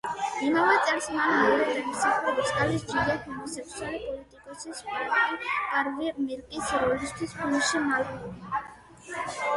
[0.45, 4.83] იმავე წელს მან მეორედ დაიმსახურა ოსკარის ჯილდო ჰომოსექსუალი პოლიტიკოსის,
[5.75, 8.35] ჰარვი მილკის როლისთვის ფილმში „მილკი“.